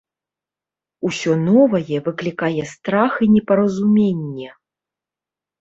Усё 1.09 1.35
новае 1.49 1.97
выклікае 2.09 2.63
страх 2.73 3.11
і 3.27 3.29
непаразуменне. 3.35 4.49